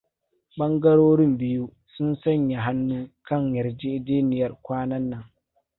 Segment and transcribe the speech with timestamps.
[0.57, 5.23] Ɓangarorin biyu, sun sanya hannu kan yarjejeniyar kwanan nan.